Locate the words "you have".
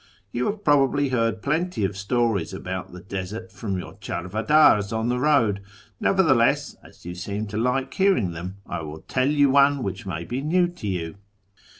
0.31-0.63